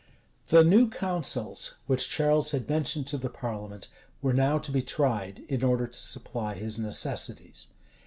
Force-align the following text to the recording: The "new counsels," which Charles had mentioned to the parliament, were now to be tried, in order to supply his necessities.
The 0.47 0.63
"new 0.63 0.89
counsels," 0.89 1.75
which 1.85 2.09
Charles 2.09 2.49
had 2.49 2.67
mentioned 2.67 3.05
to 3.05 3.19
the 3.19 3.29
parliament, 3.29 3.87
were 4.23 4.33
now 4.33 4.57
to 4.57 4.71
be 4.71 4.81
tried, 4.81 5.43
in 5.47 5.63
order 5.63 5.85
to 5.85 6.01
supply 6.01 6.55
his 6.55 6.79
necessities. 6.79 7.67